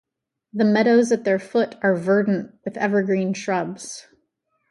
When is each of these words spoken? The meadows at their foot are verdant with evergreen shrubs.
The 0.51 0.65
meadows 0.65 1.11
at 1.11 1.25
their 1.25 1.37
foot 1.37 1.75
are 1.83 1.95
verdant 1.95 2.55
with 2.65 2.75
evergreen 2.75 3.35
shrubs. 3.35 4.07